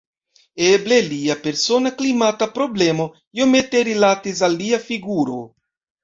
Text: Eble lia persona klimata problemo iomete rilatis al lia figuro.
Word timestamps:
Eble 0.67 0.95
lia 1.09 1.33
persona 1.47 1.91
klimata 1.99 2.47
problemo 2.55 3.05
iomete 3.39 3.83
rilatis 3.89 4.41
al 4.49 4.57
lia 4.63 4.81
figuro. 4.87 5.37